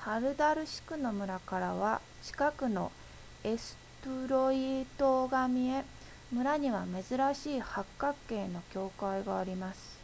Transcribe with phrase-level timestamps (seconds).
[0.00, 2.90] ハルダルシクの村からは近くの
[3.44, 5.84] エストゥロイ島が見え
[6.32, 9.98] 村には珍しい八角形の教会があります